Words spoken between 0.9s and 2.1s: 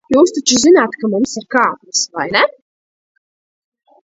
ka mums ir kāpnes,